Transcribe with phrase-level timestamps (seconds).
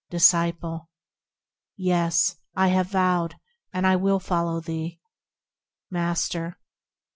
[0.09, 0.89] Disciple.
[1.77, 2.09] Yea,
[2.55, 3.35] I have vowed,
[3.71, 4.99] and I will follow thee.
[5.91, 6.57] Master.